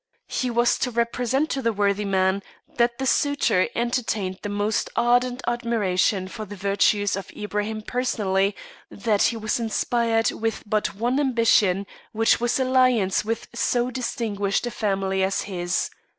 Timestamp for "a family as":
14.65-15.41